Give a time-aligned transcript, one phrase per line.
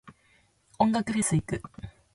[0.79, 1.61] 音楽フェス行く。